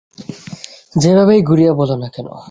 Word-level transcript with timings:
যেভাবেই 0.95 1.41
ঘুরিয়ে 1.41 1.71
বলো 1.73 1.95
না 1.95 2.07
কেন। 2.09 2.27